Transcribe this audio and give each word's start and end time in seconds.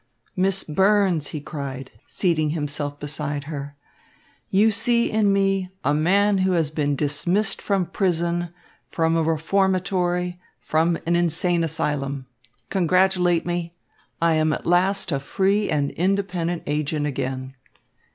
"Miss 0.35 0.63
Burns," 0.63 1.27
he 1.27 1.39
cried, 1.39 1.91
seating 2.07 2.49
himself 2.57 2.99
beside 2.99 3.43
her, 3.43 3.75
"you 4.49 4.71
see 4.71 5.11
in 5.11 5.31
me 5.31 5.69
a 5.83 5.93
man 5.93 6.39
who 6.39 6.53
has 6.53 6.71
been 6.71 6.95
dismissed 6.95 7.61
from 7.61 7.85
prison, 7.85 8.49
from 8.87 9.15
a 9.15 9.21
reformatory, 9.21 10.39
from 10.59 10.97
an 11.05 11.15
insane 11.15 11.63
asylum. 11.63 12.25
Congratulate 12.71 13.45
me! 13.45 13.75
I 14.19 14.33
am 14.33 14.51
at 14.53 14.65
last 14.65 15.11
a 15.11 15.19
free 15.19 15.69
and 15.69 15.91
independent 15.91 16.63
agent 16.65 17.05
again." 17.05 17.53